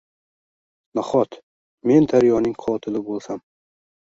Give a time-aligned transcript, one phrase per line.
[0.99, 1.37] Nahot,
[1.91, 3.45] men daryoning qotili bo’lsam?